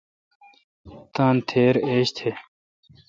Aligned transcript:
تان 1.13 1.35
تھیر 1.47 1.75
ایج 1.87 2.07
تھ۔ 2.17 2.23